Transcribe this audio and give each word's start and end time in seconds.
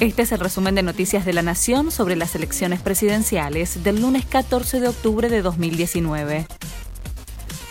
Este 0.00 0.22
es 0.22 0.32
el 0.32 0.40
resumen 0.40 0.74
de 0.74 0.82
Noticias 0.82 1.24
de 1.24 1.32
la 1.32 1.42
Nación 1.42 1.92
sobre 1.92 2.16
las 2.16 2.34
elecciones 2.34 2.80
presidenciales 2.82 3.84
del 3.84 4.00
lunes 4.00 4.26
14 4.26 4.80
de 4.80 4.88
octubre 4.88 5.28
de 5.28 5.40
2019. 5.40 6.46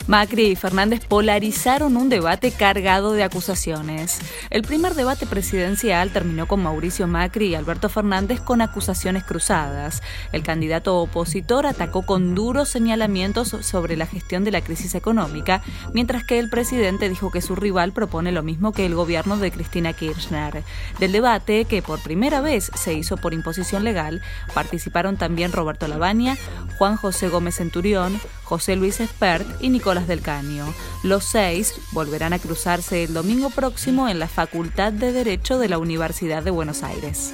Macri 0.06 0.48
y 0.48 0.56
Fernández 0.58 1.06
polarizaron 1.08 1.96
un 1.96 2.10
debate 2.10 2.52
cargado 2.52 3.14
de 3.14 3.24
acusaciones. 3.24 4.20
El 4.50 4.62
primer 4.62 4.96
debate 4.96 5.26
presidencial 5.26 6.12
terminó 6.12 6.46
con 6.46 6.62
Mauricio 6.62 7.08
Macri 7.08 7.48
y 7.48 7.56
Alberto 7.56 7.88
Fernández 7.88 8.42
con 8.42 8.62
acusaciones 8.62 9.24
cruzadas. 9.24 10.04
El 10.34 10.44
candidato 10.44 10.98
opositor 10.98 11.66
atacó 11.66 12.06
con 12.06 12.36
duros 12.36 12.68
señalamientos 12.68 13.56
sobre 13.62 13.96
la 13.96 14.06
gestión 14.06 14.44
de 14.44 14.52
la 14.52 14.60
crisis 14.60 14.94
económica, 14.94 15.62
mientras 15.94 16.26
que 16.26 16.38
el 16.38 16.50
presidente 16.50 17.08
dijo 17.08 17.32
que 17.32 17.42
su 17.42 17.56
rival 17.56 17.94
propone 17.94 18.34
lo 18.34 18.44
mismo 18.44 18.74
que 18.74 18.86
el 18.86 18.96
gobierno 18.96 19.38
de 19.38 19.52
Cristina 19.52 19.94
Kirchner. 19.94 20.64
Del 21.00 21.14
debate, 21.14 21.64
que 21.64 21.82
por 21.82 22.04
primera 22.04 22.42
vez 22.42 22.72
se 22.76 22.94
hizo 22.94 23.16
por 23.16 23.34
imposición 23.34 23.86
legal, 23.86 24.22
participaron 24.54 25.16
también 25.16 25.54
Roberto 25.54 25.88
Lavagna, 25.88 26.38
Juan 26.78 26.98
José 26.98 27.30
Gómez 27.30 27.56
Centurión, 27.56 28.20
José 28.44 28.76
Luis 28.76 29.00
Espert 29.00 29.48
y 29.62 29.70
Nicolás 29.70 30.08
del 30.08 30.22
Caño. 30.22 30.74
Los 31.04 31.24
seis 31.24 31.74
volverán 31.92 32.34
a 32.34 32.40
cruzarse 32.40 33.04
el 33.04 33.14
domingo 33.14 33.50
próximo 33.50 34.10
en 34.10 34.20
la 34.20 34.28
Facultad 34.28 34.94
de 34.94 35.12
Derecho 35.12 35.58
de 35.58 35.70
la 35.70 35.78
Universidad 35.78 36.44
de 36.44 36.52
Buenos 36.52 36.84
Aires. 36.84 37.34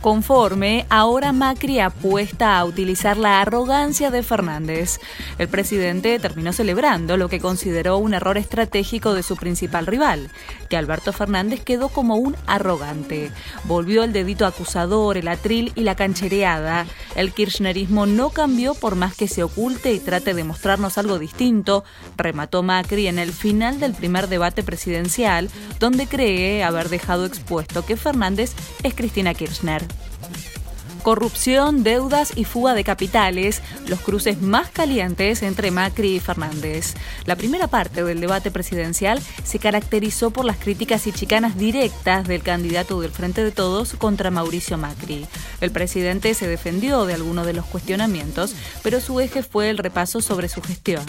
Conforme, 0.00 0.86
ahora 0.88 1.32
Macri 1.32 1.80
apuesta 1.80 2.58
a 2.58 2.64
utilizar 2.64 3.16
la 3.16 3.40
arrogancia 3.40 4.10
de 4.10 4.22
Fernández. 4.22 5.00
El 5.38 5.48
presidente 5.48 6.18
terminó 6.20 6.52
celebrando 6.52 7.16
lo 7.16 7.28
que 7.28 7.40
consideró 7.40 7.98
un 7.98 8.14
error 8.14 8.38
estratégico 8.38 9.14
de 9.14 9.24
su 9.24 9.36
principal 9.36 9.86
rival, 9.86 10.30
que 10.68 10.76
Alberto 10.76 11.12
Fernández 11.12 11.64
quedó 11.64 11.88
como 11.88 12.16
un 12.16 12.36
arrogante. 12.46 13.32
Volvió 13.64 14.04
el 14.04 14.12
dedito 14.12 14.46
acusador, 14.46 15.16
el 15.16 15.26
atril 15.26 15.72
y 15.74 15.80
la 15.80 15.96
canchereada. 15.96 16.86
El 17.16 17.32
kirchnerismo 17.32 18.06
no 18.06 18.30
cambió 18.30 18.74
por 18.74 18.94
más 18.94 19.16
que 19.16 19.26
se 19.26 19.42
oculte 19.42 19.92
y 19.92 19.98
trate 19.98 20.34
de 20.34 20.44
mostrarnos 20.44 20.98
algo 20.98 21.18
distinto, 21.18 21.82
remató 22.16 22.62
Macri 22.62 23.08
en 23.08 23.18
el 23.18 23.32
final 23.32 23.80
del 23.80 23.94
primer 23.94 24.28
debate 24.28 24.62
presidencial, 24.62 25.50
donde 25.80 26.06
cree 26.06 26.62
haber 26.62 26.90
dejado 26.90 27.24
expuesto 27.24 27.84
que 27.84 27.96
Fernández 27.96 28.54
es 28.84 28.94
Cristina 28.94 29.34
Kirchner 29.34 29.95
Thank 30.18 30.56
you. 30.56 30.65
Corrupción, 31.02 31.82
deudas 31.82 32.32
y 32.36 32.44
fuga 32.44 32.74
de 32.74 32.84
capitales, 32.84 33.62
los 33.86 34.00
cruces 34.00 34.40
más 34.40 34.68
calientes 34.70 35.42
entre 35.42 35.70
Macri 35.70 36.16
y 36.16 36.20
Fernández. 36.20 36.94
La 37.24 37.36
primera 37.36 37.66
parte 37.68 38.04
del 38.04 38.20
debate 38.20 38.50
presidencial 38.50 39.20
se 39.44 39.58
caracterizó 39.58 40.30
por 40.30 40.44
las 40.44 40.56
críticas 40.56 41.06
y 41.06 41.12
chicanas 41.12 41.56
directas 41.56 42.26
del 42.26 42.42
candidato 42.42 43.00
del 43.00 43.10
Frente 43.10 43.44
de 43.44 43.52
Todos 43.52 43.94
contra 43.94 44.30
Mauricio 44.30 44.78
Macri. 44.78 45.26
El 45.60 45.70
presidente 45.70 46.34
se 46.34 46.48
defendió 46.48 47.06
de 47.06 47.14
algunos 47.14 47.46
de 47.46 47.52
los 47.52 47.66
cuestionamientos, 47.66 48.54
pero 48.82 49.00
su 49.00 49.20
eje 49.20 49.42
fue 49.42 49.70
el 49.70 49.78
repaso 49.78 50.20
sobre 50.20 50.48
su 50.48 50.62
gestión. 50.62 51.04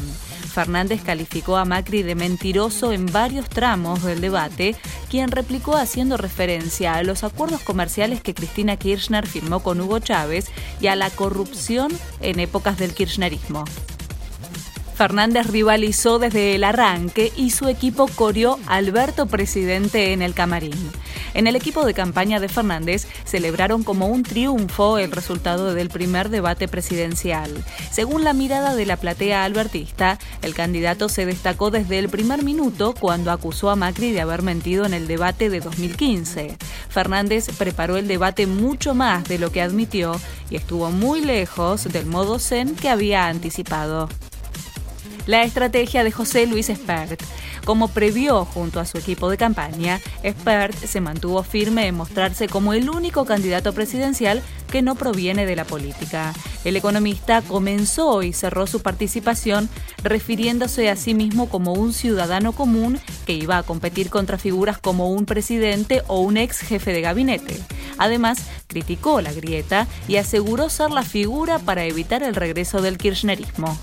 Fernández 0.54 1.02
calificó 1.04 1.58
a 1.58 1.66
Macri 1.66 2.02
de 2.02 2.16
mentiroso 2.16 2.92
en 2.92 3.06
varios 3.06 3.48
tramos 3.48 4.04
del 4.04 4.22
debate, 4.22 4.76
quien 5.10 5.30
replicó 5.30 5.76
haciendo 5.76 6.18
referencia 6.18 6.96
a 6.96 7.04
los 7.04 7.24
acuerdos 7.24 7.62
comerciales 7.62 8.22
que 8.22 8.34
Cristina 8.34 8.78
Kirchner 8.78 9.28
firmó 9.28 9.62
con 9.62 9.80
Hugo 9.88 10.00
Chávez 10.00 10.52
y 10.82 10.88
a 10.88 10.96
la 10.96 11.10
corrupción 11.10 11.92
en 12.22 12.40
épocas 12.40 12.78
del 12.78 12.94
kirchnerismo. 12.94 13.64
Fernández 14.98 15.46
rivalizó 15.46 16.18
desde 16.18 16.56
el 16.56 16.64
arranque 16.64 17.32
y 17.36 17.52
su 17.52 17.68
equipo 17.68 18.08
corrió 18.08 18.58
Alberto 18.66 19.28
Presidente 19.28 20.12
en 20.12 20.24
el 20.24 20.34
camarín. 20.34 20.74
En 21.36 21.46
el 21.46 21.56
equipo 21.56 21.86
de 21.86 21.94
campaña 21.94 22.40
de 22.40 22.50
Fernández 22.50 23.06
celebraron 23.24 23.84
como 23.84 24.08
un 24.08 24.24
triunfo 24.24 24.98
el 24.98 25.12
resultado 25.12 25.76
del 25.76 25.90
primer 25.90 26.30
debate 26.30 26.68
presidencial. 26.68 27.64
Según 27.92 28.24
la 28.24 28.34
mirada 28.34 28.74
de 28.74 28.88
la 28.88 28.98
platea 28.98 29.44
albertista, 29.44 30.18
el 30.42 30.56
candidato 30.56 31.10
se 31.10 31.28
destacó 31.28 31.70
desde 31.70 32.00
el 32.00 32.10
primer 32.10 32.42
minuto 32.42 32.96
cuando 33.00 33.30
acusó 33.30 33.70
a 33.70 33.76
Macri 33.76 34.14
de 34.14 34.22
haber 34.22 34.42
mentido 34.42 34.84
en 34.88 34.96
el 34.96 35.06
debate 35.06 35.52
de 35.52 35.60
2015. 35.60 36.58
Fernández 36.90 37.50
preparó 37.56 37.98
el 37.98 38.08
debate 38.08 38.48
mucho 38.48 38.96
más 38.96 39.26
de 39.26 39.38
lo 39.38 39.52
que 39.52 39.62
admitió 39.62 40.20
y 40.50 40.56
estuvo 40.56 40.90
muy 40.90 41.22
lejos 41.22 41.84
del 41.84 42.08
modo 42.08 42.40
zen 42.40 42.76
que 42.76 42.90
había 42.90 43.28
anticipado 43.28 44.10
la 45.26 45.44
estrategia 45.44 46.04
de 46.04 46.12
José 46.12 46.48
Luis 46.48 46.70
Espert. 46.70 47.22
Como 47.66 47.90
previó 47.90 48.46
junto 48.46 48.80
a 48.80 48.86
su 48.86 48.98
equipo 48.98 49.30
de 49.30 49.36
campaña, 49.36 50.00
Espert 50.24 50.74
se 50.74 51.02
mantuvo 51.02 51.44
firme 51.44 51.88
en 51.88 51.96
mostrarse 51.96 52.48
como 52.48 52.74
el 52.74 52.90
único 52.90 53.26
candidato 53.26 53.74
presidencial 53.74 54.42
que 54.72 54.82
no 54.82 54.96
proviene 54.96 55.46
de 55.46 55.56
la 55.58 55.66
política. 55.66 56.34
El 56.64 56.78
economista 56.78 57.42
comenzó 57.42 58.24
y 58.24 58.32
cerró 58.32 58.68
su 58.68 58.82
participación 58.82 59.70
refiriéndose 60.02 60.90
a 60.90 60.96
sí 60.96 61.14
mismo 61.14 61.50
como 61.50 61.74
un 61.74 61.92
ciudadano 61.92 62.54
común 62.54 63.00
que 63.26 63.34
iba 63.34 63.58
a 63.58 63.64
competir 63.64 64.10
contra 64.10 64.38
figuras 64.38 64.78
como 64.78 65.12
un 65.12 65.26
presidente 65.26 66.04
o 66.08 66.22
un 66.22 66.38
ex 66.38 66.60
jefe 66.60 66.94
de 66.94 67.02
gabinete. 67.02 67.60
Además, 67.98 68.40
criticó 68.68 69.20
la 69.22 69.34
grieta 69.34 69.88
y 70.08 70.18
aseguró 70.18 70.70
ser 70.70 70.92
la 70.92 71.04
figura 71.04 71.60
para 71.60 71.84
evitar 71.84 72.24
el 72.24 72.36
regreso 72.36 72.82
del 72.82 72.98
kirchnerismo. 72.98 73.78